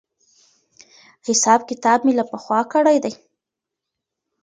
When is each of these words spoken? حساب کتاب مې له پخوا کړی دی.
حساب 1.27 1.59
کتاب 1.69 1.99
مې 2.05 2.13
له 2.19 2.25
پخوا 2.31 2.59
کړی 2.73 2.97
دی. 3.03 3.13